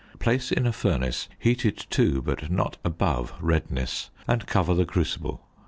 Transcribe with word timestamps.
Place 0.17 0.51
in 0.51 0.65
a 0.65 0.73
furnace 0.73 1.29
heated 1.37 1.77
to, 1.91 2.23
but 2.23 2.49
not 2.49 2.77
above, 2.83 3.35
redness, 3.39 4.09
and 4.27 4.47
cover 4.47 4.73
the 4.73 4.83
crucible. 4.87 5.45